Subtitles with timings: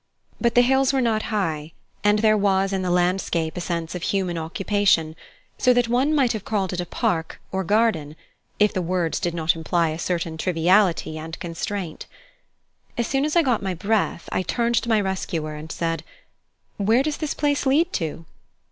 [0.41, 4.01] But the hills were not high, and there was in the landscape a sense of
[4.01, 5.15] human occupation
[5.59, 8.15] so that one might have called it a park, or garden,
[8.57, 12.07] if the words did not imply a certain triviality and constraint.
[12.97, 16.03] As soon as I got my breath, I turned to my rescuer and said:
[16.77, 18.25] "Where does this place lead to?"